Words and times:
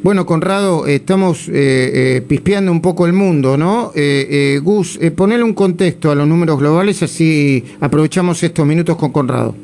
Bueno, 0.00 0.26
Conrado, 0.26 0.86
estamos 0.86 1.48
eh, 1.48 1.52
eh, 1.56 2.20
pispeando 2.20 2.70
un 2.70 2.80
poco 2.80 3.04
el 3.04 3.12
mundo, 3.12 3.56
¿no? 3.56 3.90
Eh, 3.96 4.28
eh, 4.30 4.60
Gus, 4.62 4.96
eh, 5.02 5.10
ponele 5.10 5.42
un 5.42 5.54
contexto 5.54 6.12
a 6.12 6.14
los 6.14 6.28
números 6.28 6.60
globales, 6.60 7.02
así 7.02 7.64
aprovechamos 7.80 8.40
estos 8.44 8.64
minutos 8.64 8.96
con 8.96 9.10
Conrado. 9.10 9.56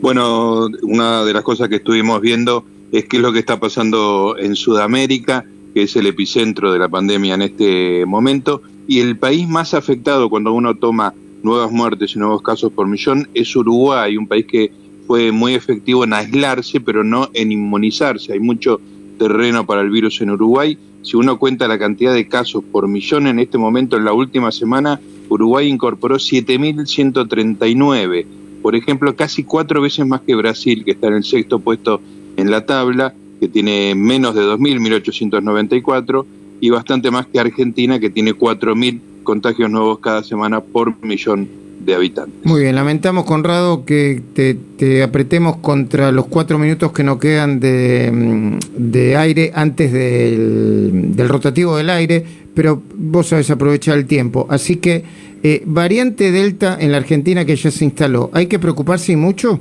Bueno, 0.00 0.66
una 0.82 1.24
de 1.24 1.32
las 1.32 1.44
cosas 1.44 1.68
que 1.68 1.76
estuvimos 1.76 2.20
viendo 2.20 2.64
es 2.90 3.04
qué 3.04 3.18
es 3.18 3.22
lo 3.22 3.32
que 3.32 3.38
está 3.38 3.60
pasando 3.60 4.34
en 4.40 4.56
Sudamérica, 4.56 5.44
que 5.72 5.82
es 5.84 5.94
el 5.94 6.08
epicentro 6.08 6.72
de 6.72 6.80
la 6.80 6.88
pandemia 6.88 7.36
en 7.36 7.42
este 7.42 8.04
momento, 8.06 8.60
y 8.88 8.98
el 8.98 9.16
país 9.16 9.48
más 9.48 9.72
afectado 9.72 10.28
cuando 10.28 10.52
uno 10.52 10.74
toma 10.74 11.14
nuevas 11.44 11.70
muertes 11.70 12.16
y 12.16 12.18
nuevos 12.18 12.42
casos 12.42 12.72
por 12.72 12.88
millón 12.88 13.28
es 13.34 13.54
Uruguay, 13.54 14.16
un 14.16 14.26
país 14.26 14.46
que 14.46 14.72
fue 15.06 15.32
muy 15.32 15.54
efectivo 15.54 16.04
en 16.04 16.12
aislarse, 16.12 16.80
pero 16.80 17.04
no 17.04 17.30
en 17.34 17.52
inmunizarse. 17.52 18.32
Hay 18.32 18.40
mucho 18.40 18.80
terreno 19.18 19.66
para 19.66 19.82
el 19.82 19.90
virus 19.90 20.20
en 20.20 20.30
Uruguay. 20.30 20.78
Si 21.02 21.16
uno 21.16 21.38
cuenta 21.38 21.68
la 21.68 21.78
cantidad 21.78 22.14
de 22.14 22.26
casos 22.26 22.64
por 22.64 22.88
millón 22.88 23.26
en 23.26 23.38
este 23.38 23.58
momento, 23.58 23.96
en 23.96 24.04
la 24.04 24.12
última 24.12 24.50
semana, 24.50 25.00
Uruguay 25.28 25.68
incorporó 25.68 26.16
7.139. 26.16 28.26
Por 28.62 28.74
ejemplo, 28.74 29.14
casi 29.14 29.44
cuatro 29.44 29.82
veces 29.82 30.06
más 30.06 30.22
que 30.22 30.34
Brasil, 30.34 30.84
que 30.84 30.92
está 30.92 31.08
en 31.08 31.14
el 31.14 31.24
sexto 31.24 31.58
puesto 31.58 32.00
en 32.36 32.50
la 32.50 32.64
tabla, 32.64 33.14
que 33.40 33.48
tiene 33.48 33.94
menos 33.94 34.34
de 34.34 34.42
2.000, 34.42 35.02
1.894, 35.02 36.24
y 36.60 36.70
bastante 36.70 37.10
más 37.10 37.26
que 37.26 37.38
Argentina, 37.38 38.00
que 38.00 38.08
tiene 38.08 38.34
4.000 38.34 39.00
contagios 39.22 39.70
nuevos 39.70 39.98
cada 39.98 40.22
semana 40.22 40.60
por 40.60 40.94
millón 41.04 41.63
de 41.84 41.94
habitantes. 41.94 42.44
Muy 42.44 42.62
bien, 42.62 42.74
lamentamos, 42.74 43.24
Conrado, 43.24 43.84
que 43.84 44.22
te, 44.34 44.54
te 44.54 45.02
apretemos 45.02 45.56
contra 45.58 46.12
los 46.12 46.26
cuatro 46.26 46.58
minutos 46.58 46.92
que 46.92 47.04
nos 47.04 47.18
quedan 47.18 47.60
de, 47.60 48.10
mm, 48.12 48.58
de 48.76 49.16
aire 49.16 49.52
antes 49.54 49.92
del, 49.92 51.14
del 51.14 51.28
rotativo 51.28 51.76
del 51.76 51.90
aire, 51.90 52.24
pero 52.54 52.80
vos 52.96 53.28
sabés 53.28 53.50
aprovechar 53.50 53.98
el 53.98 54.06
tiempo. 54.06 54.46
Así 54.48 54.76
que, 54.76 55.04
eh, 55.42 55.62
variante 55.66 56.30
Delta 56.32 56.78
en 56.80 56.92
la 56.92 56.98
Argentina 56.98 57.44
que 57.44 57.56
ya 57.56 57.70
se 57.70 57.84
instaló, 57.84 58.30
¿hay 58.32 58.46
que 58.46 58.58
preocuparse 58.58 59.12
y 59.12 59.16
mucho? 59.16 59.60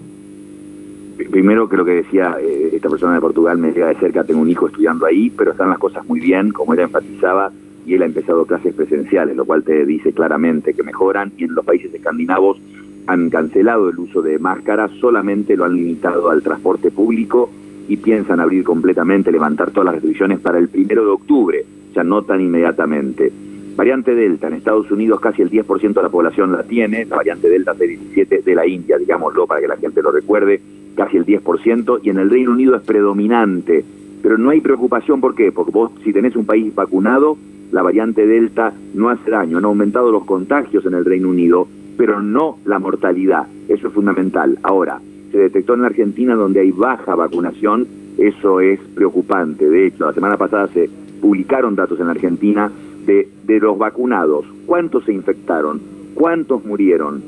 Primero, 1.30 1.68
creo 1.68 1.84
que 1.84 1.92
decía 1.92 2.38
eh, 2.42 2.70
esta 2.74 2.90
persona 2.90 3.16
de 3.16 3.22
Portugal, 3.22 3.58
me 3.58 3.72
llega 3.72 3.88
de 3.88 3.96
cerca, 3.96 4.24
tengo 4.24 4.42
un 4.42 4.50
hijo 4.50 4.68
estudiando 4.68 5.06
ahí, 5.06 5.32
pero 5.36 5.52
están 5.52 5.70
las 5.70 5.80
cosas 5.80 6.06
muy 6.06 6.20
bien, 6.20 6.52
como 6.52 6.74
él 6.74 6.80
enfatizaba, 6.82 7.52
y 7.86 7.96
él 7.96 8.02
ha 8.02 8.06
empezado 8.06 8.46
clases 8.46 8.74
presenciales, 8.74 9.36
lo 9.36 9.46
cual 9.46 9.64
te 9.64 9.86
dice 9.86 10.14
claramente 10.14 10.74
que 10.74 10.84
mejoran 10.84 11.32
y 11.38 11.46
en 11.46 11.56
los 11.56 11.66
países 11.66 11.94
escandinavos 11.94 12.60
han 13.08 13.30
cancelado 13.30 13.90
el 13.90 14.00
uso 14.00 14.22
de 14.22 14.40
máscaras, 14.40 14.92
solamente 15.00 15.58
lo 15.58 15.66
han 15.66 15.76
limitado 15.76 16.30
al 16.30 16.42
transporte 16.42 16.92
público 16.92 17.50
y 17.88 17.98
piensan 17.98 18.40
abrir 18.40 18.64
completamente, 18.64 19.32
levantar 19.32 19.72
todas 19.72 19.86
las 19.86 19.96
restricciones 19.96 20.40
para 20.40 20.58
el 20.58 20.70
primero 20.70 21.04
de 21.04 21.12
octubre, 21.12 21.66
ya 21.94 22.04
no 22.04 22.24
tan 22.24 22.42
inmediatamente. 22.42 23.32
Variante 23.76 24.14
Delta, 24.14 24.48
en 24.48 24.54
Estados 24.54 24.90
Unidos 24.92 25.20
casi 25.20 25.42
el 25.42 25.50
10% 25.50 25.94
de 25.94 26.04
la 26.04 26.10
población 26.10 26.52
la 26.52 26.64
tiene, 26.64 27.06
la 27.06 27.18
variante 27.18 27.50
Delta 27.50 27.74
C17 27.74 28.44
de 28.44 28.56
la 28.56 28.68
India, 28.68 28.98
digámoslo 28.98 29.48
para 29.48 29.62
que 29.62 29.68
la 29.68 29.78
gente 29.78 30.02
lo 30.02 30.12
recuerde, 30.12 30.62
casi 30.96 31.18
el 31.18 31.26
10%, 31.26 32.00
y 32.04 32.10
en 32.10 32.20
el 32.20 32.30
Reino 32.30 32.52
Unido 32.52 32.76
es 32.76 32.84
predominante. 32.84 33.84
Pero 34.22 34.38
no 34.38 34.52
hay 34.52 34.62
preocupación, 34.62 35.20
¿por 35.20 35.36
qué? 35.36 35.52
Porque 35.52 35.72
vos 35.72 35.92
si 36.04 36.14
tenés 36.14 36.36
un 36.36 36.46
país 36.46 36.74
vacunado, 36.74 37.36
la 37.74 37.82
variante 37.82 38.26
Delta 38.28 38.72
no 38.94 39.10
hace 39.10 39.32
daño, 39.32 39.58
han 39.58 39.66
aumentado 39.66 40.12
los 40.12 40.26
contagios 40.26 40.86
en 40.86 40.94
el 40.94 41.04
Reino 41.04 41.30
Unido, 41.30 41.68
pero 41.98 42.22
no 42.22 42.60
la 42.66 42.78
mortalidad, 42.78 43.48
eso 43.68 43.88
es 43.88 43.94
fundamental. 43.94 44.60
Ahora, 44.62 45.02
se 45.32 45.40
detectó 45.40 45.74
en 45.74 45.82
la 45.82 45.88
Argentina 45.88 46.36
donde 46.36 46.60
hay 46.60 46.70
baja 46.70 47.16
vacunación, 47.16 47.88
eso 48.20 48.62
es 48.62 48.80
preocupante. 48.94 49.68
De 49.68 49.88
hecho, 49.88 50.06
la 50.06 50.14
semana 50.14 50.38
pasada 50.38 50.68
se 50.68 50.88
publicaron 51.20 51.76
datos 51.76 52.00
en 52.00 52.10
Argentina 52.10 52.72
de, 53.08 53.28
de 53.44 53.60
los 53.60 53.76
vacunados, 53.76 54.46
cuántos 54.68 55.06
se 55.06 55.14
infectaron, 55.14 55.82
cuántos 56.14 56.64
murieron. 56.64 57.24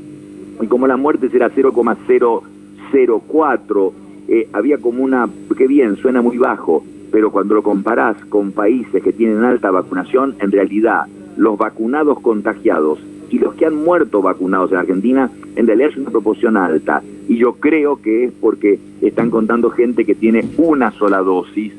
Y 0.61 0.67
como 0.67 0.85
la 0.85 0.95
muerte 0.95 1.27
será 1.29 1.49
0,004, 1.49 3.93
eh, 4.27 4.47
había 4.53 4.77
como 4.77 5.03
una, 5.03 5.27
qué 5.57 5.65
bien, 5.65 5.95
suena 5.95 6.21
muy 6.21 6.37
bajo, 6.37 6.83
pero 7.15 7.31
cuando 7.31 7.55
lo 7.55 7.63
comparás 7.63 8.17
con 8.25 8.51
países 8.51 9.01
que 9.01 9.13
tienen 9.13 9.45
alta 9.45 9.71
vacunación, 9.71 10.35
en 10.41 10.51
realidad 10.51 11.05
los 11.37 11.57
vacunados 11.57 12.19
contagiados 12.19 12.99
y 13.29 13.39
los 13.39 13.53
que 13.53 13.65
han 13.65 13.77
muerto 13.77 14.21
vacunados 14.21 14.73
en 14.73 14.79
Argentina, 14.79 15.31
en 15.55 15.65
realidad 15.65 15.91
es 15.91 15.97
una 15.97 16.09
proporción 16.09 16.57
alta. 16.57 17.01
Y 17.29 17.37
yo 17.37 17.53
creo 17.53 18.01
que 18.01 18.25
es 18.25 18.33
porque 18.33 18.81
están 19.01 19.29
contando 19.29 19.69
gente 19.69 20.03
que 20.03 20.13
tiene 20.13 20.43
una 20.57 20.91
sola 20.91 21.19
dosis 21.19 21.71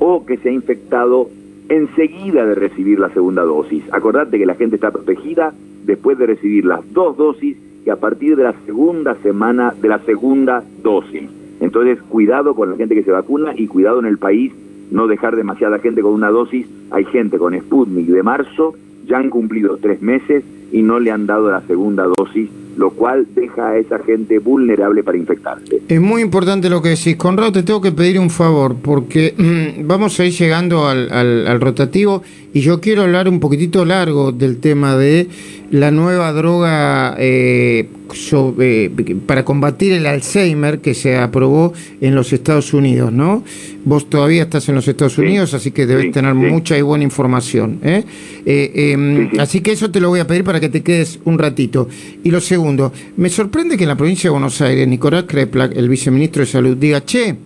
o 0.00 0.26
que 0.26 0.38
se 0.38 0.48
ha 0.48 0.52
infectado 0.52 1.28
enseguida 1.68 2.44
de 2.44 2.56
recibir 2.56 2.98
la 2.98 3.10
segunda 3.10 3.42
dosis. 3.42 3.84
Acordate 3.92 4.40
que 4.40 4.46
la 4.46 4.56
gente 4.56 4.74
está 4.74 4.90
protegida 4.90 5.54
después 5.84 6.18
de 6.18 6.26
recibir 6.26 6.64
las 6.64 6.80
dos 6.92 7.16
dosis 7.16 7.56
y 7.86 7.90
a 7.90 7.96
partir 8.00 8.34
de 8.34 8.42
la 8.42 8.54
segunda 8.66 9.14
semana 9.22 9.72
de 9.80 9.86
la 9.86 10.00
segunda 10.00 10.64
dosis. 10.82 11.30
Entonces, 11.60 12.02
cuidado 12.08 12.56
con 12.56 12.72
la 12.72 12.76
gente 12.76 12.96
que 12.96 13.04
se 13.04 13.12
vacuna 13.12 13.52
y 13.54 13.68
cuidado 13.68 14.00
en 14.00 14.06
el 14.06 14.18
país 14.18 14.52
no 14.90 15.06
dejar 15.06 15.36
demasiada 15.36 15.78
gente 15.78 16.02
con 16.02 16.12
una 16.12 16.28
dosis. 16.28 16.66
Hay 16.90 17.04
gente 17.04 17.38
con 17.38 17.58
Sputnik 17.58 18.06
de 18.06 18.22
marzo, 18.22 18.74
ya 19.06 19.18
han 19.18 19.30
cumplido 19.30 19.78
tres 19.80 20.02
meses 20.02 20.44
y 20.72 20.82
no 20.82 21.00
le 21.00 21.10
han 21.10 21.26
dado 21.26 21.50
la 21.50 21.62
segunda 21.62 22.04
dosis, 22.16 22.48
lo 22.76 22.90
cual 22.90 23.26
deja 23.34 23.70
a 23.70 23.76
esa 23.76 23.98
gente 23.98 24.38
vulnerable 24.38 25.02
para 25.02 25.18
infectarse. 25.18 25.82
Es 25.88 26.00
muy 26.00 26.22
importante 26.22 26.70
lo 26.70 26.80
que 26.80 26.90
decís. 26.90 27.16
Conrado, 27.16 27.52
te 27.52 27.62
tengo 27.62 27.80
que 27.80 27.92
pedir 27.92 28.18
un 28.20 28.30
favor, 28.30 28.76
porque 28.80 29.34
vamos 29.84 30.18
a 30.20 30.24
ir 30.24 30.32
llegando 30.32 30.86
al, 30.86 31.10
al, 31.12 31.46
al 31.46 31.60
rotativo 31.60 32.22
y 32.52 32.60
yo 32.60 32.80
quiero 32.80 33.02
hablar 33.02 33.28
un 33.28 33.40
poquitito 33.40 33.84
largo 33.84 34.32
del 34.32 34.58
tema 34.58 34.96
de 34.96 35.28
la 35.70 35.90
nueva 35.90 36.32
droga 36.32 37.14
eh, 37.18 37.88
sobre, 38.14 38.90
para 39.26 39.44
combatir 39.44 39.92
el 39.92 40.06
Alzheimer 40.06 40.80
que 40.80 40.94
se 40.94 41.16
aprobó 41.16 41.72
en 42.00 42.14
los 42.14 42.32
Estados 42.32 42.72
Unidos, 42.74 43.12
¿no? 43.12 43.42
Vos 43.84 44.10
todavía 44.10 44.42
estás 44.42 44.68
en 44.68 44.74
los 44.74 44.86
Estados 44.86 45.14
Sí, 45.14 45.22
Unidos, 45.22 45.54
así 45.54 45.70
que 45.70 45.86
debes 45.86 46.06
sí, 46.06 46.10
tener 46.12 46.32
sí. 46.32 46.38
mucha 46.38 46.76
y 46.76 46.82
buena 46.82 47.04
información. 47.04 47.78
¿eh? 47.82 48.04
Eh, 48.44 48.72
eh, 48.74 49.28
sí. 49.32 49.38
Así 49.38 49.60
que 49.60 49.72
eso 49.72 49.90
te 49.90 50.00
lo 50.00 50.08
voy 50.08 50.20
a 50.20 50.26
pedir 50.26 50.44
para 50.44 50.60
que 50.60 50.68
te 50.68 50.82
quedes 50.82 51.18
un 51.24 51.38
ratito. 51.38 51.88
Y 52.22 52.30
lo 52.30 52.40
segundo, 52.40 52.92
me 53.16 53.28
sorprende 53.28 53.76
que 53.76 53.84
en 53.84 53.88
la 53.88 53.96
provincia 53.96 54.28
de 54.28 54.32
Buenos 54.32 54.60
Aires, 54.60 54.86
Nicolás 54.86 55.24
Kreplak, 55.26 55.76
el 55.76 55.88
viceministro 55.88 56.40
de 56.40 56.46
Salud, 56.46 56.76
diga, 56.76 57.04
che, 57.04 57.36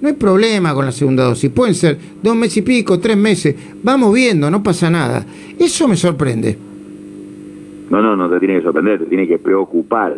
no 0.00 0.08
hay 0.08 0.14
problema 0.14 0.74
con 0.74 0.84
la 0.84 0.92
segunda 0.92 1.24
dosis, 1.24 1.50
pueden 1.50 1.74
ser 1.74 1.96
dos 2.22 2.34
meses 2.34 2.56
y 2.58 2.62
pico, 2.62 2.98
tres 2.98 3.16
meses, 3.16 3.54
vamos 3.82 4.12
viendo, 4.12 4.50
no 4.50 4.62
pasa 4.62 4.90
nada. 4.90 5.24
Eso 5.58 5.86
me 5.86 5.96
sorprende. 5.96 6.71
No, 7.92 8.00
no, 8.00 8.16
no 8.16 8.30
te 8.30 8.38
tiene 8.38 8.56
que 8.56 8.62
sorprender, 8.62 9.00
te 9.00 9.04
tiene 9.04 9.28
que 9.28 9.38
preocupar. 9.38 10.16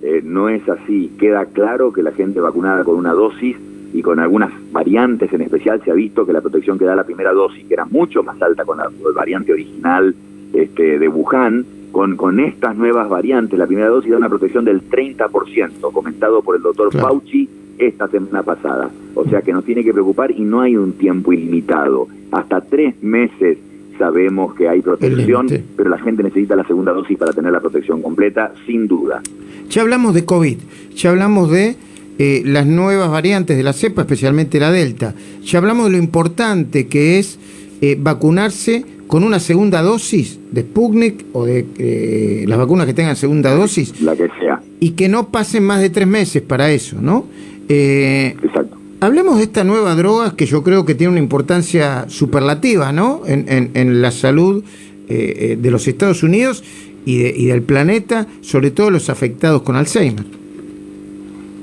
Eh, 0.00 0.22
no 0.24 0.48
es 0.48 0.62
así. 0.68 1.10
Queda 1.18 1.44
claro 1.46 1.92
que 1.92 2.00
la 2.00 2.12
gente 2.12 2.40
vacunada 2.40 2.84
con 2.84 2.94
una 2.94 3.12
dosis 3.12 3.56
y 3.92 4.00
con 4.00 4.20
algunas 4.20 4.52
variantes 4.70 5.32
en 5.32 5.40
especial 5.40 5.82
se 5.82 5.90
ha 5.90 5.94
visto 5.94 6.24
que 6.24 6.32
la 6.32 6.40
protección 6.40 6.78
que 6.78 6.84
da 6.84 6.94
la 6.94 7.02
primera 7.02 7.32
dosis, 7.32 7.66
que 7.66 7.74
era 7.74 7.84
mucho 7.84 8.22
más 8.22 8.40
alta 8.40 8.64
con 8.64 8.78
la 8.78 8.88
variante 9.12 9.52
original 9.52 10.14
este, 10.52 11.00
de 11.00 11.08
Wuhan, 11.08 11.66
con, 11.90 12.16
con 12.16 12.38
estas 12.38 12.76
nuevas 12.76 13.08
variantes, 13.08 13.58
la 13.58 13.66
primera 13.66 13.88
dosis 13.88 14.12
da 14.12 14.18
una 14.18 14.28
protección 14.28 14.64
del 14.64 14.88
30%, 14.88 15.92
comentado 15.92 16.42
por 16.42 16.54
el 16.54 16.62
doctor 16.62 16.90
Claro. 16.90 17.08
Fauci 17.08 17.50
esta 17.78 18.06
semana 18.06 18.44
pasada. 18.44 18.88
O 19.16 19.24
sea 19.24 19.42
que 19.42 19.52
nos 19.52 19.64
tiene 19.64 19.82
que 19.82 19.92
preocupar 19.92 20.30
y 20.30 20.42
no 20.42 20.60
hay 20.60 20.76
un 20.76 20.92
tiempo 20.92 21.32
ilimitado. 21.32 22.06
Hasta 22.30 22.60
tres 22.60 23.02
meses 23.02 23.58
sabemos 23.98 24.54
que 24.54 24.68
hay 24.68 24.80
protección, 24.82 25.46
pero 25.76 25.90
la 25.90 25.98
gente 25.98 26.22
necesita 26.22 26.56
la 26.56 26.66
segunda 26.66 26.92
dosis 26.92 27.16
para 27.18 27.32
tener 27.32 27.52
la 27.52 27.60
protección 27.60 28.02
completa, 28.02 28.52
sin 28.66 28.86
duda. 28.86 29.22
Ya 29.68 29.82
hablamos 29.82 30.14
de 30.14 30.24
COVID, 30.24 30.58
ya 30.94 31.10
hablamos 31.10 31.50
de 31.50 31.76
eh, 32.18 32.42
las 32.44 32.66
nuevas 32.66 33.10
variantes 33.10 33.56
de 33.56 33.62
la 33.62 33.72
cepa, 33.72 34.02
especialmente 34.02 34.58
la 34.58 34.70
Delta. 34.70 35.14
Ya 35.44 35.58
hablamos 35.58 35.86
de 35.86 35.92
lo 35.92 35.98
importante 35.98 36.86
que 36.86 37.18
es 37.18 37.38
eh, 37.80 37.96
vacunarse 38.00 38.84
con 39.06 39.22
una 39.22 39.38
segunda 39.38 39.82
dosis 39.82 40.40
de 40.50 40.62
Sputnik 40.62 41.26
o 41.32 41.44
de 41.44 41.66
eh, 41.78 42.44
las 42.48 42.58
vacunas 42.58 42.86
que 42.86 42.94
tengan 42.94 43.14
segunda 43.16 43.54
dosis 43.54 44.00
La 44.00 44.16
que 44.16 44.28
sea. 44.40 44.60
y 44.80 44.90
que 44.92 45.08
no 45.08 45.28
pasen 45.28 45.62
más 45.62 45.80
de 45.80 45.90
tres 45.90 46.08
meses 46.08 46.42
para 46.42 46.70
eso, 46.70 47.00
¿no? 47.00 47.26
Exacto. 47.68 48.75
Hablemos 49.00 49.36
de 49.36 49.44
esta 49.44 49.62
nueva 49.62 49.94
droga 49.94 50.34
que 50.36 50.46
yo 50.46 50.62
creo 50.62 50.84
que 50.86 50.94
tiene 50.94 51.12
una 51.12 51.20
importancia 51.20 52.06
superlativa, 52.08 52.92
¿no? 52.92 53.22
En, 53.26 53.46
en- 53.48 53.70
en 53.74 54.00
la 54.00 54.10
salud 54.10 54.64
eh, 55.08 55.36
eh, 55.52 55.58
de 55.60 55.70
los 55.70 55.86
Estados 55.86 56.22
Unidos 56.22 56.64
y, 57.04 57.18
de- 57.18 57.34
y 57.36 57.46
del 57.46 57.62
planeta, 57.62 58.26
sobre 58.40 58.70
todo 58.70 58.90
los 58.90 59.10
afectados 59.10 59.62
con 59.62 59.76
Alzheimer. 59.76 60.24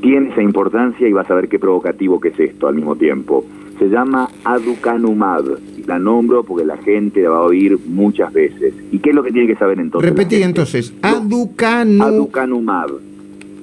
Tiene 0.02 0.30
esa 0.32 0.42
importancia 0.44 1.08
y 1.08 1.14
vas 1.14 1.30
a 1.32 1.34
ver 1.34 1.48
qué 1.50 1.58
provocativo 1.60 2.20
que 2.20 2.30
es 2.30 2.40
esto 2.40 2.68
al 2.68 2.76
mismo 2.76 2.96
tiempo. 2.96 3.46
Se 3.80 3.88
llama 3.90 4.30
aducanumab. 4.44 5.58
La 5.88 5.98
nombro 6.00 6.44
porque 6.44 6.66
la 6.66 6.78
gente 6.78 7.22
la 7.24 7.30
va 7.32 7.38
a 7.40 7.42
oír 7.44 7.78
muchas 7.88 8.32
veces. 8.32 8.74
¿Y 8.92 9.00
qué 9.00 9.10
es 9.10 9.16
lo 9.16 9.24
que 9.24 9.32
tiene 9.32 9.48
que 9.48 9.56
saber 9.58 9.80
entonces? 9.80 10.10
Repetí 10.10 10.42
entonces, 10.42 10.94
aducanu, 11.02 12.02
Aducanumab. 12.04 12.92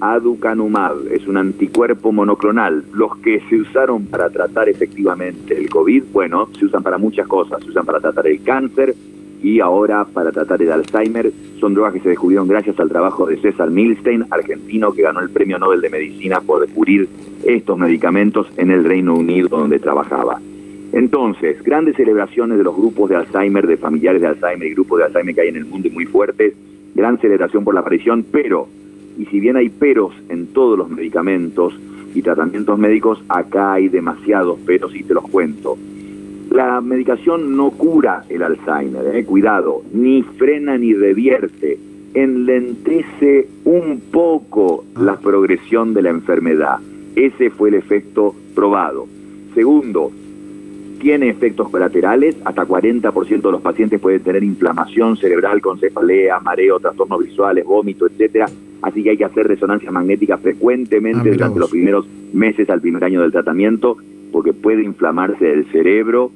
Aducanumab, 0.00 1.06
es 1.12 1.26
un 1.26 1.36
anticuerpo 1.36 2.12
monoclonal. 2.12 2.84
Los 2.92 3.16
que 3.18 3.40
se 3.48 3.56
usaron 3.56 4.06
para 4.06 4.30
tratar 4.30 4.68
efectivamente 4.68 5.56
el 5.56 5.68
COVID, 5.68 6.04
bueno, 6.12 6.48
se 6.58 6.64
usan 6.64 6.82
para 6.82 6.98
muchas 6.98 7.26
cosas, 7.26 7.62
se 7.62 7.70
usan 7.70 7.84
para 7.84 8.00
tratar 8.00 8.26
el 8.26 8.42
cáncer 8.42 8.94
y 9.42 9.60
ahora 9.60 10.04
para 10.04 10.32
tratar 10.32 10.60
el 10.62 10.72
Alzheimer. 10.72 11.32
Son 11.58 11.74
drogas 11.74 11.92
que 11.92 12.00
se 12.00 12.10
descubrieron 12.10 12.48
gracias 12.48 12.78
al 12.80 12.88
trabajo 12.88 13.26
de 13.26 13.36
César 13.38 13.70
Milstein, 13.70 14.26
argentino 14.30 14.92
que 14.92 15.02
ganó 15.02 15.20
el 15.20 15.30
Premio 15.30 15.58
Nobel 15.58 15.80
de 15.80 15.90
Medicina 15.90 16.40
por 16.40 16.60
descubrir 16.60 17.08
estos 17.44 17.78
medicamentos 17.78 18.46
en 18.56 18.70
el 18.70 18.84
Reino 18.84 19.14
Unido 19.14 19.48
donde 19.48 19.78
trabajaba. 19.78 20.40
Entonces, 20.92 21.62
grandes 21.62 21.96
celebraciones 21.96 22.58
de 22.58 22.64
los 22.64 22.76
grupos 22.76 23.10
de 23.10 23.16
Alzheimer, 23.16 23.66
de 23.66 23.76
familiares 23.76 24.20
de 24.20 24.28
Alzheimer 24.28 24.66
y 24.66 24.74
grupos 24.74 24.98
de 24.98 25.04
Alzheimer 25.04 25.34
que 25.34 25.40
hay 25.42 25.48
en 25.48 25.56
el 25.56 25.64
mundo 25.64 25.88
muy 25.92 26.04
fuertes, 26.04 26.54
gran 26.94 27.18
celebración 27.18 27.62
por 27.62 27.74
la 27.74 27.80
aparición, 27.80 28.24
pero 28.30 28.66
y 29.20 29.26
si 29.26 29.38
bien 29.38 29.56
hay 29.56 29.68
peros 29.68 30.14
en 30.30 30.46
todos 30.46 30.78
los 30.78 30.88
medicamentos 30.88 31.78
y 32.14 32.22
tratamientos 32.22 32.78
médicos, 32.78 33.22
acá 33.28 33.74
hay 33.74 33.88
demasiados 33.88 34.58
peros 34.60 34.96
y 34.96 35.02
te 35.02 35.12
los 35.12 35.28
cuento. 35.28 35.76
La 36.50 36.80
medicación 36.80 37.54
no 37.54 37.70
cura 37.70 38.24
el 38.30 38.42
Alzheimer, 38.42 39.14
eh, 39.14 39.24
cuidado, 39.26 39.82
ni 39.92 40.22
frena 40.22 40.78
ni 40.78 40.94
revierte, 40.94 41.78
enlentece 42.14 43.46
un 43.64 44.00
poco 44.10 44.86
la 44.98 45.18
progresión 45.18 45.92
de 45.92 46.00
la 46.00 46.10
enfermedad. 46.10 46.78
Ese 47.14 47.50
fue 47.50 47.68
el 47.68 47.74
efecto 47.74 48.34
probado. 48.54 49.06
Segundo, 49.54 50.12
tiene 51.00 51.30
efectos 51.30 51.68
colaterales, 51.70 52.36
hasta 52.44 52.64
40% 52.66 53.40
de 53.40 53.52
los 53.52 53.62
pacientes 53.62 54.00
pueden 54.00 54.22
tener 54.22 54.44
inflamación 54.44 55.16
cerebral 55.16 55.60
con 55.60 55.78
cefalea, 55.78 56.38
mareo, 56.40 56.78
trastornos 56.78 57.24
visuales, 57.24 57.64
vómito, 57.64 58.06
etcétera 58.06 58.46
así 58.82 59.02
que 59.02 59.10
hay 59.10 59.16
que 59.16 59.24
hacer 59.24 59.46
resonancia 59.46 59.90
magnética 59.90 60.38
frecuentemente 60.38 61.28
ah, 61.28 61.32
durante 61.32 61.58
los 61.58 61.70
primeros 61.70 62.06
meses 62.32 62.68
al 62.70 62.80
primer 62.80 63.04
año 63.04 63.22
del 63.22 63.32
tratamiento, 63.32 63.96
porque 64.32 64.52
puede 64.52 64.82
inflamarse 64.82 65.52
el 65.52 65.66
cerebro. 65.66 66.30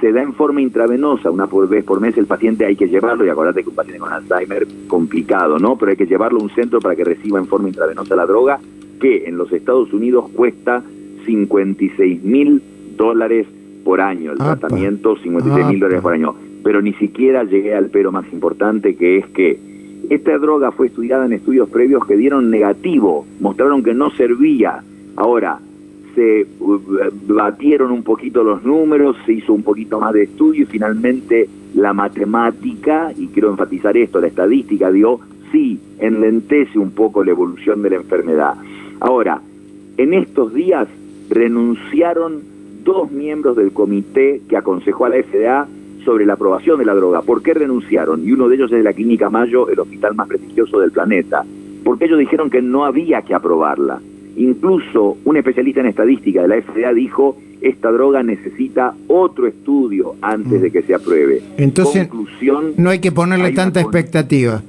Se 0.00 0.12
da 0.12 0.22
en 0.22 0.32
forma 0.32 0.62
intravenosa, 0.62 1.30
una 1.30 1.46
vez 1.46 1.84
por 1.84 2.00
mes 2.00 2.16
el 2.16 2.26
paciente 2.26 2.64
hay 2.64 2.76
que 2.76 2.88
llevarlo, 2.88 3.24
y 3.24 3.28
acordate 3.28 3.62
que 3.62 3.68
un 3.68 3.74
paciente 3.74 4.00
con 4.00 4.12
Alzheimer, 4.12 4.66
complicado, 4.86 5.58
¿no? 5.58 5.76
Pero 5.76 5.90
hay 5.90 5.96
que 5.96 6.06
llevarlo 6.06 6.40
a 6.40 6.42
un 6.42 6.50
centro 6.50 6.80
para 6.80 6.96
que 6.96 7.04
reciba 7.04 7.38
en 7.38 7.46
forma 7.46 7.68
intravenosa 7.68 8.16
la 8.16 8.24
droga, 8.24 8.60
que 8.98 9.24
en 9.26 9.36
los 9.36 9.52
Estados 9.52 9.92
Unidos 9.92 10.30
cuesta 10.34 10.82
56 11.26 12.22
mil 12.22 12.62
dólares 12.96 13.46
por 13.90 14.00
año, 14.00 14.30
el 14.30 14.38
tratamiento 14.38 15.16
56 15.16 15.66
mil 15.66 15.80
dólares 15.80 16.00
por 16.00 16.12
año. 16.12 16.32
Pero 16.62 16.80
ni 16.80 16.92
siquiera 16.92 17.42
llegué 17.42 17.74
al 17.74 17.86
pero 17.86 18.12
más 18.12 18.24
importante, 18.32 18.94
que 18.94 19.16
es 19.16 19.26
que 19.30 19.58
esta 20.08 20.38
droga 20.38 20.70
fue 20.70 20.86
estudiada 20.86 21.26
en 21.26 21.32
estudios 21.32 21.68
previos 21.68 22.06
que 22.06 22.16
dieron 22.16 22.50
negativo, 22.50 23.26
mostraron 23.40 23.82
que 23.82 23.92
no 23.92 24.12
servía. 24.12 24.84
Ahora, 25.16 25.58
se 26.14 26.46
uh, 26.60 26.78
batieron 27.26 27.90
un 27.90 28.04
poquito 28.04 28.44
los 28.44 28.62
números, 28.62 29.16
se 29.26 29.32
hizo 29.32 29.52
un 29.52 29.64
poquito 29.64 29.98
más 29.98 30.14
de 30.14 30.22
estudio 30.22 30.62
y 30.62 30.66
finalmente 30.66 31.48
la 31.74 31.92
matemática, 31.92 33.12
y 33.16 33.26
quiero 33.26 33.50
enfatizar 33.50 33.96
esto, 33.96 34.20
la 34.20 34.28
estadística 34.28 34.92
dio, 34.92 35.18
sí, 35.50 35.80
enlentece 35.98 36.78
un 36.78 36.92
poco 36.92 37.24
la 37.24 37.32
evolución 37.32 37.82
de 37.82 37.90
la 37.90 37.96
enfermedad. 37.96 38.54
Ahora, 39.00 39.42
en 39.96 40.14
estos 40.14 40.54
días 40.54 40.86
renunciaron 41.28 42.59
dos 42.84 43.10
miembros 43.10 43.56
del 43.56 43.72
comité 43.72 44.40
que 44.48 44.56
aconsejó 44.56 45.06
a 45.06 45.10
la 45.10 45.16
FDA 45.22 45.68
sobre 46.04 46.26
la 46.26 46.34
aprobación 46.34 46.78
de 46.78 46.84
la 46.84 46.94
droga. 46.94 47.22
¿Por 47.22 47.42
qué 47.42 47.54
renunciaron? 47.54 48.26
Y 48.26 48.32
uno 48.32 48.48
de 48.48 48.56
ellos 48.56 48.70
es 48.72 48.78
de 48.78 48.84
la 48.84 48.92
Clínica 48.92 49.30
Mayo, 49.30 49.68
el 49.68 49.78
hospital 49.78 50.14
más 50.14 50.28
prestigioso 50.28 50.80
del 50.80 50.90
planeta. 50.90 51.44
Porque 51.84 52.06
ellos 52.06 52.18
dijeron 52.18 52.50
que 52.50 52.62
no 52.62 52.84
había 52.84 53.22
que 53.22 53.34
aprobarla. 53.34 54.00
Incluso 54.36 55.18
un 55.24 55.36
especialista 55.36 55.80
en 55.80 55.86
estadística 55.86 56.42
de 56.42 56.48
la 56.48 56.62
FDA 56.62 56.92
dijo, 56.92 57.36
esta 57.60 57.90
droga 57.90 58.22
necesita 58.22 58.94
otro 59.08 59.46
estudio 59.46 60.14
antes 60.22 60.62
de 60.62 60.70
que 60.70 60.82
se 60.82 60.94
apruebe. 60.94 61.42
Entonces, 61.58 62.08
no 62.76 62.90
hay 62.90 63.00
que 63.00 63.12
ponerle 63.12 63.52
tanta 63.52 63.80
expectativa. 63.80 64.62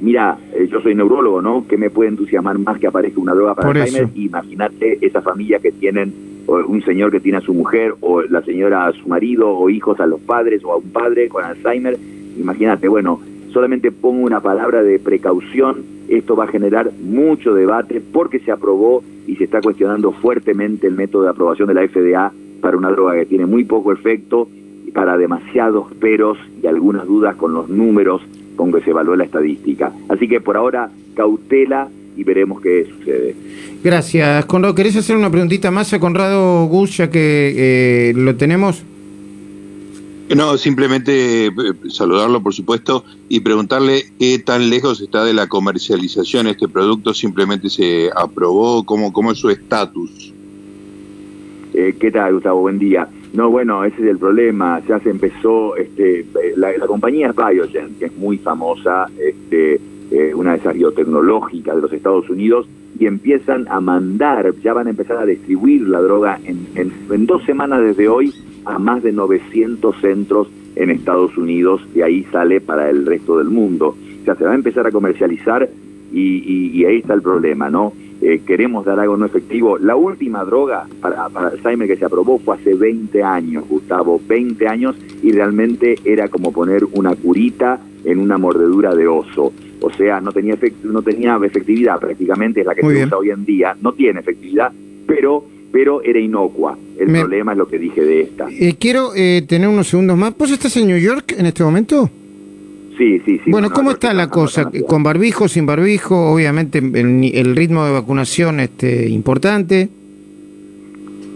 Mira, 0.00 0.38
eh, 0.54 0.68
yo 0.70 0.80
soy 0.80 0.94
neurólogo, 0.94 1.42
¿no? 1.42 1.66
¿Qué 1.68 1.76
me 1.76 1.90
puede 1.90 2.10
entusiasmar 2.10 2.56
más 2.58 2.78
que 2.78 2.86
aparezca 2.86 3.20
una 3.20 3.34
droga 3.34 3.56
para 3.56 3.68
Alzheimer? 3.68 4.08
Imagínate 4.14 4.98
esa 5.04 5.20
familia 5.22 5.58
que 5.58 5.72
tienen 5.72 6.27
un 6.48 6.82
señor 6.82 7.10
que 7.10 7.20
tiene 7.20 7.38
a 7.38 7.42
su 7.42 7.54
mujer, 7.54 7.94
o 8.00 8.22
la 8.22 8.42
señora 8.42 8.86
a 8.86 8.92
su 8.92 9.08
marido, 9.08 9.50
o 9.50 9.68
hijos 9.70 10.00
a 10.00 10.06
los 10.06 10.20
padres, 10.20 10.64
o 10.64 10.72
a 10.72 10.76
un 10.76 10.90
padre 10.90 11.28
con 11.28 11.44
Alzheimer. 11.44 11.98
Imagínate, 12.38 12.88
bueno, 12.88 13.20
solamente 13.52 13.92
pongo 13.92 14.24
una 14.24 14.40
palabra 14.40 14.82
de 14.82 14.98
precaución, 14.98 15.84
esto 16.08 16.36
va 16.36 16.44
a 16.44 16.48
generar 16.48 16.90
mucho 17.02 17.54
debate 17.54 18.00
porque 18.00 18.40
se 18.40 18.50
aprobó 18.50 19.02
y 19.26 19.36
se 19.36 19.44
está 19.44 19.60
cuestionando 19.60 20.12
fuertemente 20.12 20.86
el 20.86 20.94
método 20.94 21.24
de 21.24 21.30
aprobación 21.30 21.68
de 21.68 21.74
la 21.74 21.86
FDA 21.86 22.32
para 22.60 22.76
una 22.76 22.90
droga 22.90 23.14
que 23.14 23.26
tiene 23.26 23.46
muy 23.46 23.64
poco 23.64 23.92
efecto 23.92 24.48
y 24.86 24.90
para 24.90 25.18
demasiados 25.18 25.92
peros 25.94 26.38
y 26.62 26.66
algunas 26.66 27.06
dudas 27.06 27.36
con 27.36 27.52
los 27.52 27.68
números 27.68 28.22
con 28.56 28.72
que 28.72 28.80
se 28.80 28.90
evaluó 28.90 29.16
la 29.16 29.24
estadística. 29.24 29.92
Así 30.08 30.28
que 30.28 30.40
por 30.40 30.56
ahora, 30.56 30.90
cautela 31.14 31.88
y 32.18 32.24
veremos 32.24 32.60
qué 32.60 32.84
sucede. 32.98 33.34
Gracias, 33.82 34.44
Conrado. 34.46 34.74
¿Querés 34.74 34.96
hacer 34.96 35.16
una 35.16 35.30
preguntita 35.30 35.70
más 35.70 35.92
a 35.92 36.00
Conrado 36.00 36.66
Gus, 36.66 36.96
ya 36.96 37.10
que 37.10 37.54
eh, 37.56 38.12
lo 38.14 38.34
tenemos? 38.34 38.82
No, 40.34 40.58
simplemente 40.58 41.46
eh, 41.46 41.52
saludarlo, 41.88 42.42
por 42.42 42.52
supuesto, 42.52 43.04
y 43.28 43.40
preguntarle 43.40 44.02
qué 44.18 44.40
tan 44.40 44.68
lejos 44.68 45.00
está 45.00 45.24
de 45.24 45.32
la 45.32 45.46
comercialización 45.46 46.48
este 46.48 46.68
producto. 46.68 47.14
Simplemente 47.14 47.70
se 47.70 48.10
aprobó, 48.14 48.84
¿cómo, 48.84 49.12
cómo 49.12 49.30
es 49.30 49.38
su 49.38 49.48
estatus? 49.48 50.34
Eh, 51.72 51.94
¿Qué 51.98 52.10
tal, 52.10 52.34
Gustavo? 52.34 52.62
Buen 52.62 52.80
día. 52.80 53.08
No, 53.32 53.48
bueno, 53.48 53.84
ese 53.84 54.02
es 54.02 54.08
el 54.08 54.18
problema. 54.18 54.82
Ya 54.88 54.98
se 54.98 55.10
empezó, 55.10 55.76
este, 55.76 56.26
la, 56.56 56.76
la 56.76 56.86
compañía 56.88 57.30
es 57.30 57.36
Biogen, 57.36 57.94
que 57.98 58.06
es 58.06 58.16
muy 58.16 58.38
famosa, 58.38 59.06
este, 59.24 59.80
eh, 60.10 60.32
una 60.34 60.52
de 60.52 60.58
esas 60.58 60.74
biotecnológicas 60.74 61.76
de 61.76 61.82
los 61.82 61.92
Estados 61.92 62.28
Unidos, 62.30 62.66
y 62.98 63.06
empiezan 63.06 63.66
a 63.68 63.80
mandar, 63.80 64.54
ya 64.62 64.72
van 64.72 64.86
a 64.86 64.90
empezar 64.90 65.18
a 65.18 65.26
distribuir 65.26 65.82
la 65.82 66.00
droga 66.00 66.40
en, 66.44 66.66
en, 66.74 67.26
dos 67.26 67.44
semanas 67.44 67.82
desde 67.82 68.08
hoy 68.08 68.34
a 68.64 68.78
más 68.78 69.02
de 69.02 69.12
900 69.12 69.96
centros 70.00 70.48
en 70.76 70.90
Estados 70.90 71.36
Unidos, 71.36 71.80
y 71.94 72.02
ahí 72.02 72.24
sale 72.32 72.60
para 72.60 72.90
el 72.90 73.06
resto 73.06 73.38
del 73.38 73.48
mundo. 73.48 73.96
O 74.20 74.24
sea, 74.24 74.34
se 74.34 74.44
va 74.44 74.52
a 74.52 74.54
empezar 74.54 74.86
a 74.86 74.90
comercializar 74.90 75.68
y, 76.12 76.78
y, 76.78 76.84
ahí 76.84 76.98
está 76.98 77.14
el 77.14 77.22
problema, 77.22 77.70
¿no? 77.70 77.92
Eh, 78.20 78.40
queremos 78.44 78.84
dar 78.84 78.98
algo 78.98 79.16
no 79.16 79.26
efectivo. 79.26 79.78
La 79.78 79.94
última 79.94 80.44
droga 80.44 80.86
para, 81.00 81.28
para 81.28 81.48
Alzheimer 81.48 81.86
que 81.86 81.96
se 81.96 82.04
aprobó 82.04 82.38
fue 82.38 82.56
hace 82.56 82.74
20 82.74 83.22
años, 83.22 83.64
Gustavo, 83.68 84.20
20 84.26 84.66
años, 84.66 84.96
y 85.22 85.32
realmente 85.32 85.96
era 86.04 86.28
como 86.28 86.52
poner 86.52 86.84
una 86.92 87.14
curita 87.14 87.78
en 88.04 88.18
una 88.18 88.38
mordedura 88.38 88.94
de 88.94 89.06
oso 89.06 89.52
o 89.88 89.96
sea, 89.96 90.20
no 90.20 90.32
tenía, 90.32 90.56
no 90.84 91.02
tenía 91.02 91.38
efectividad 91.42 91.98
prácticamente, 91.98 92.60
es 92.60 92.66
la 92.66 92.74
que 92.74 92.82
se 92.82 93.04
usa 93.04 93.16
hoy 93.16 93.30
en 93.30 93.44
día, 93.44 93.76
no 93.80 93.92
tiene 93.92 94.20
efectividad, 94.20 94.70
pero 95.06 95.44
pero 95.70 96.02
era 96.02 96.18
inocua. 96.18 96.78
El 96.98 97.12
problema 97.12 97.52
es 97.52 97.58
lo 97.58 97.68
que 97.68 97.78
dije 97.78 98.02
de 98.02 98.22
esta. 98.22 98.48
Eh, 98.50 98.76
quiero 98.80 99.10
eh, 99.14 99.44
tener 99.46 99.68
unos 99.68 99.88
segundos 99.88 100.16
más. 100.16 100.36
¿Vos 100.36 100.50
estás 100.50 100.74
en 100.78 100.86
New 100.86 100.98
York 100.98 101.34
en 101.36 101.44
este 101.44 101.62
momento? 101.62 102.10
Sí, 102.96 103.20
sí, 103.24 103.40
sí. 103.44 103.50
Bueno, 103.50 103.70
¿cómo 103.70 103.92
está 103.92 104.12
la 104.14 104.28
cosa? 104.28 104.70
¿Con 104.86 105.02
barbijo, 105.02 105.46
sin 105.46 105.66
barbijo? 105.66 106.32
Obviamente 106.32 106.78
el, 106.78 107.30
el 107.32 107.54
ritmo 107.54 107.84
de 107.84 107.92
vacunación 107.92 108.60
este, 108.60 109.08
importante. 109.08 109.88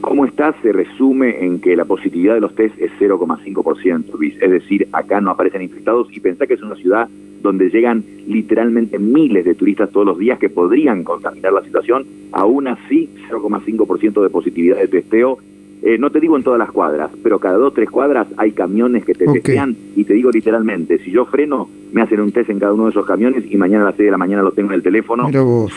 ¿Cómo 0.00 0.26
está? 0.26 0.52
Se 0.62 0.72
resume 0.72 1.44
en 1.44 1.60
que 1.60 1.76
la 1.76 1.84
positividad 1.84 2.34
de 2.34 2.40
los 2.40 2.54
test 2.56 2.76
es 2.80 2.90
0,5%, 2.98 4.18
Luis. 4.18 4.34
Es 4.40 4.50
decir, 4.50 4.88
acá 4.92 5.20
no 5.20 5.30
aparecen 5.30 5.62
infectados 5.62 6.08
y 6.10 6.18
pensá 6.18 6.48
que 6.48 6.54
es 6.54 6.62
una 6.62 6.74
ciudad 6.74 7.08
donde 7.42 7.68
llegan 7.70 8.04
literalmente 8.26 8.98
miles 8.98 9.44
de 9.44 9.54
turistas 9.54 9.90
todos 9.90 10.06
los 10.06 10.18
días 10.18 10.38
que 10.38 10.48
podrían 10.48 11.04
contaminar 11.04 11.52
la 11.52 11.62
situación, 11.62 12.06
aún 12.32 12.68
así 12.68 13.10
0,5% 13.30 14.22
de 14.22 14.30
positividad 14.30 14.76
de 14.76 14.88
testeo. 14.88 15.38
Eh, 15.82 15.98
no 15.98 16.10
te 16.10 16.20
digo 16.20 16.36
en 16.36 16.44
todas 16.44 16.60
las 16.60 16.70
cuadras, 16.70 17.10
pero 17.24 17.40
cada 17.40 17.56
dos, 17.56 17.74
tres 17.74 17.90
cuadras 17.90 18.28
hay 18.36 18.52
camiones 18.52 19.04
que 19.04 19.14
te 19.14 19.26
testean 19.26 19.76
y 19.96 20.04
te 20.04 20.14
digo 20.14 20.30
literalmente, 20.30 20.98
si 20.98 21.10
yo 21.10 21.24
freno, 21.24 21.68
me 21.92 22.02
hacen 22.02 22.20
un 22.20 22.30
test 22.30 22.50
en 22.50 22.60
cada 22.60 22.72
uno 22.72 22.84
de 22.84 22.90
esos 22.90 23.04
camiones 23.04 23.44
y 23.50 23.56
mañana 23.56 23.82
a 23.82 23.86
las 23.86 23.96
6 23.96 24.06
de 24.06 24.10
la 24.12 24.16
mañana 24.16 24.42
lo 24.42 24.52
tengo 24.52 24.70
en 24.70 24.76
el 24.76 24.82
teléfono 24.82 25.28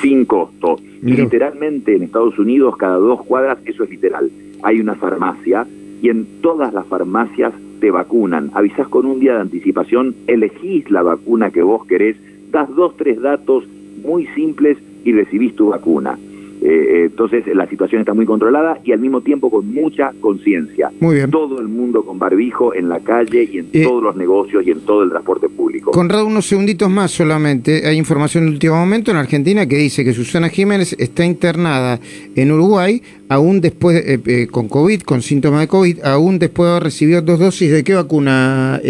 sin 0.01 0.25
costo. 0.25 0.77
Y 1.01 1.13
literalmente 1.13 1.95
en 1.95 2.03
Estados 2.03 2.37
Unidos, 2.37 2.77
cada 2.77 2.97
dos 2.97 3.23
cuadras, 3.25 3.57
eso 3.65 3.83
es 3.83 3.89
literal. 3.89 4.29
Hay 4.61 4.79
una 4.79 4.95
farmacia 4.95 5.65
y 6.01 6.09
en 6.09 6.25
todas 6.41 6.73
las 6.73 6.85
farmacias 6.85 7.53
te 7.79 7.91
vacunan. 7.91 8.51
Avisás 8.53 8.87
con 8.87 9.05
un 9.05 9.19
día 9.19 9.35
de 9.35 9.41
anticipación, 9.41 10.15
elegís 10.27 10.89
la 10.91 11.03
vacuna 11.03 11.51
que 11.51 11.61
vos 11.61 11.85
querés, 11.85 12.17
das 12.51 12.73
dos, 12.75 12.95
tres 12.97 13.21
datos 13.21 13.65
muy 14.03 14.27
simples 14.27 14.77
y 15.03 15.11
recibís 15.11 15.55
tu 15.55 15.69
vacuna. 15.69 16.17
Eh, 16.67 17.05
entonces 17.05 17.45
la 17.53 17.67
situación 17.67 18.01
está 18.01 18.13
muy 18.15 18.25
controlada 18.25 18.79
y 18.83 18.91
al 18.91 18.99
mismo 18.99 19.21
tiempo 19.21 19.51
con 19.51 19.71
mucha 19.71 20.11
conciencia. 20.19 20.91
Muy 20.99 21.15
bien. 21.15 21.29
Todo 21.29 21.59
el 21.59 21.67
mundo 21.67 22.03
con 22.03 22.17
barbijo 22.17 22.73
en 22.73 22.89
la 22.89 22.99
calle 23.01 23.47
y 23.51 23.59
en 23.59 23.67
Eh, 23.71 23.83
todos 23.83 24.01
los 24.01 24.15
negocios 24.15 24.65
y 24.65 24.71
en 24.71 24.79
todo 24.81 25.03
el 25.03 25.09
transporte 25.09 25.47
público. 25.47 25.91
Conrado, 25.91 26.25
unos 26.25 26.47
segunditos 26.47 26.89
más 26.89 27.11
solamente. 27.11 27.85
Hay 27.87 27.97
información 27.97 28.45
de 28.45 28.51
último 28.51 28.75
momento 28.75 29.11
en 29.11 29.17
Argentina 29.17 29.67
que 29.67 29.77
dice 29.77 30.03
que 30.03 30.13
Susana 30.13 30.49
Jiménez 30.49 30.95
está 30.97 31.23
internada 31.23 31.99
en 32.35 32.51
Uruguay, 32.51 33.01
aún 33.29 33.61
después, 33.61 33.97
eh, 33.97 34.19
eh, 34.25 34.47
con 34.47 34.67
COVID, 34.67 35.01
con 35.01 35.21
síntomas 35.21 35.61
de 35.61 35.67
COVID, 35.67 36.03
aún 36.03 36.39
después 36.39 36.65
de 36.67 36.71
haber 36.71 36.83
recibido 36.83 37.21
dos 37.21 37.39
dosis 37.39 37.71
de 37.71 37.83
qué 37.83 37.93
vacuna. 37.93 38.81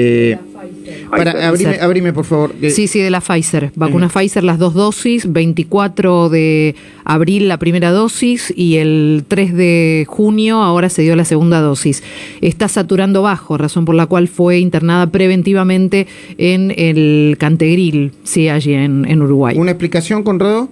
Para, 1.09 1.47
abrime, 1.47 1.77
abrime, 1.79 2.13
por 2.13 2.25
favor. 2.25 2.51
Sí, 2.69 2.87
sí, 2.87 2.99
de 2.99 3.09
la 3.09 3.21
Pfizer. 3.21 3.71
Vacuna 3.75 4.09
Pfizer, 4.09 4.43
las 4.43 4.59
dos 4.59 4.73
dosis, 4.73 5.31
24 5.31 6.29
de 6.29 6.75
abril 7.03 7.47
la 7.47 7.57
primera 7.57 7.91
dosis 7.91 8.53
y 8.55 8.77
el 8.77 9.23
3 9.27 9.53
de 9.53 10.05
junio 10.07 10.61
ahora 10.61 10.89
se 10.89 11.01
dio 11.03 11.15
la 11.15 11.25
segunda 11.25 11.61
dosis. 11.61 12.03
Está 12.41 12.67
saturando 12.67 13.21
bajo, 13.21 13.57
razón 13.57 13.85
por 13.85 13.95
la 13.95 14.05
cual 14.07 14.27
fue 14.27 14.59
internada 14.59 15.07
preventivamente 15.07 16.07
en 16.37 16.73
el 16.75 17.35
Cantegril, 17.39 18.11
sí, 18.23 18.49
allí 18.49 18.73
en, 18.73 19.05
en 19.09 19.21
Uruguay. 19.21 19.55
¿Una 19.57 19.71
explicación, 19.71 20.23
Conrado? 20.23 20.69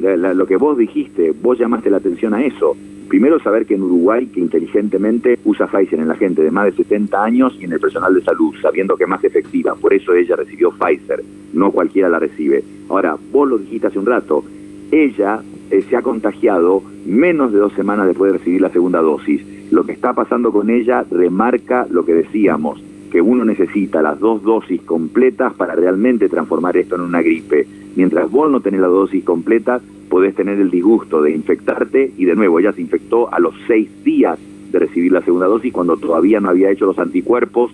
La- 0.00 0.16
la- 0.16 0.34
lo 0.34 0.46
que 0.46 0.56
vos 0.56 0.76
dijiste, 0.76 1.32
vos 1.42 1.58
llamaste 1.58 1.88
la 1.90 1.96
atención 1.98 2.34
a 2.34 2.44
eso. 2.44 2.76
Primero 3.08 3.38
saber 3.38 3.66
que 3.66 3.74
en 3.74 3.82
Uruguay, 3.82 4.26
que 4.26 4.40
inteligentemente 4.40 5.38
usa 5.44 5.68
Pfizer 5.68 6.00
en 6.00 6.08
la 6.08 6.16
gente 6.16 6.42
de 6.42 6.50
más 6.50 6.66
de 6.66 6.72
70 6.72 7.22
años 7.22 7.56
y 7.60 7.64
en 7.64 7.72
el 7.72 7.80
personal 7.80 8.12
de 8.14 8.22
salud, 8.22 8.54
sabiendo 8.60 8.96
que 8.96 9.04
es 9.04 9.08
más 9.08 9.22
efectiva. 9.22 9.74
Por 9.76 9.94
eso 9.94 10.12
ella 10.12 10.34
recibió 10.34 10.72
Pfizer, 10.72 11.22
no 11.52 11.70
cualquiera 11.70 12.08
la 12.08 12.18
recibe. 12.18 12.64
Ahora, 12.88 13.16
vos 13.32 13.48
lo 13.48 13.58
dijiste 13.58 13.86
hace 13.86 13.98
un 13.98 14.06
rato, 14.06 14.44
ella 14.90 15.40
eh, 15.70 15.82
se 15.88 15.96
ha 15.96 16.02
contagiado 16.02 16.82
menos 17.06 17.52
de 17.52 17.58
dos 17.58 17.72
semanas 17.74 18.06
después 18.06 18.32
de 18.32 18.38
recibir 18.38 18.60
la 18.60 18.70
segunda 18.70 19.00
dosis. 19.00 19.42
Lo 19.70 19.84
que 19.84 19.92
está 19.92 20.12
pasando 20.12 20.52
con 20.52 20.70
ella 20.70 21.04
remarca 21.10 21.86
lo 21.90 22.04
que 22.04 22.14
decíamos, 22.14 22.82
que 23.10 23.20
uno 23.20 23.44
necesita 23.44 24.02
las 24.02 24.18
dos 24.18 24.42
dosis 24.42 24.82
completas 24.82 25.54
para 25.54 25.74
realmente 25.74 26.28
transformar 26.28 26.76
esto 26.76 26.96
en 26.96 27.02
una 27.02 27.22
gripe. 27.22 27.66
Mientras 27.96 28.30
vos 28.30 28.50
no 28.50 28.60
tenés 28.60 28.80
la 28.80 28.88
dosis 28.88 29.24
completa, 29.24 29.80
podés 30.16 30.34
tener 30.34 30.58
el 30.58 30.70
disgusto 30.70 31.20
de 31.20 31.30
infectarte 31.30 32.10
y 32.16 32.24
de 32.24 32.34
nuevo 32.34 32.58
ella 32.58 32.72
se 32.72 32.80
infectó 32.80 33.30
a 33.30 33.38
los 33.38 33.52
seis 33.66 33.86
días 34.02 34.38
de 34.72 34.78
recibir 34.78 35.12
la 35.12 35.20
segunda 35.20 35.44
dosis 35.44 35.70
cuando 35.74 35.98
todavía 35.98 36.40
no 36.40 36.48
había 36.48 36.70
hecho 36.70 36.86
los 36.86 36.98
anticuerpos 36.98 37.70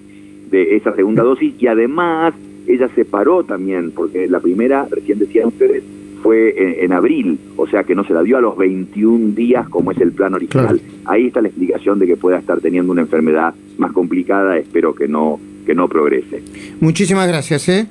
de 0.50 0.74
esa 0.74 0.92
segunda 0.96 1.22
dosis 1.22 1.54
y 1.56 1.68
además 1.68 2.34
ella 2.66 2.88
se 2.96 3.04
paró 3.04 3.44
también 3.44 3.92
porque 3.92 4.26
la 4.26 4.40
primera, 4.40 4.88
recién 4.90 5.20
decían 5.20 5.46
ustedes, 5.46 5.84
fue 6.20 6.60
en, 6.60 6.84
en 6.84 6.92
abril, 6.92 7.38
o 7.56 7.68
sea 7.68 7.84
que 7.84 7.94
no 7.94 8.02
se 8.02 8.12
la 8.12 8.24
dio 8.24 8.38
a 8.38 8.40
los 8.40 8.56
21 8.56 9.36
días 9.36 9.68
como 9.68 9.92
es 9.92 10.00
el 10.00 10.10
plan 10.10 10.34
original. 10.34 10.80
Claro. 10.80 10.94
Ahí 11.04 11.28
está 11.28 11.42
la 11.42 11.46
explicación 11.46 12.00
de 12.00 12.08
que 12.08 12.16
pueda 12.16 12.40
estar 12.40 12.60
teniendo 12.60 12.90
una 12.90 13.02
enfermedad 13.02 13.54
más 13.78 13.92
complicada, 13.92 14.58
espero 14.58 14.96
que 14.96 15.06
no 15.06 15.38
que 15.64 15.76
no 15.76 15.86
progrese. 15.86 16.42
Muchísimas 16.80 17.28
gracias, 17.28 17.68
¿eh? 17.68 17.86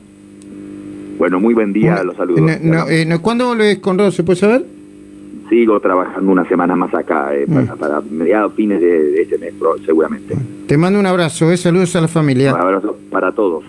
Bueno, 1.17 1.39
muy 1.39 1.53
buen 1.53 1.71
día, 1.73 2.03
los 2.03 2.15
saludos. 2.15 2.41
no, 2.41 2.57
no, 2.61 2.89
eh, 2.89 3.05
no, 3.05 3.21
¿Cuándo 3.21 3.47
volvés, 3.47 3.79
Conrado? 3.79 4.11
¿Se 4.11 4.23
puede 4.23 4.39
saber? 4.39 4.65
Sigo 5.49 5.79
trabajando 5.81 6.31
una 6.31 6.47
semana 6.47 6.75
más 6.75 6.93
acá, 6.93 7.35
eh, 7.35 7.45
para, 7.45 7.75
Mm. 7.75 7.77
para 7.77 8.01
mediados, 8.09 8.53
fines 8.53 8.79
de, 8.79 8.87
de 9.11 9.21
este 9.23 9.37
mes, 9.37 9.53
seguramente. 9.85 10.35
Te 10.67 10.77
mando 10.77 10.97
un 10.99 11.05
abrazo, 11.05 11.51
¿eh? 11.51 11.57
Saludos 11.57 11.95
a 11.95 12.01
la 12.01 12.07
familia. 12.07 12.53
Un 12.55 12.61
abrazo 12.61 12.97
para 13.11 13.31
todos. 13.33 13.65